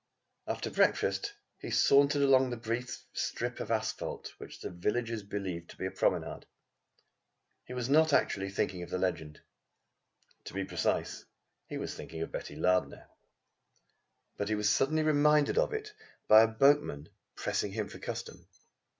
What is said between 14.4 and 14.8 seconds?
he was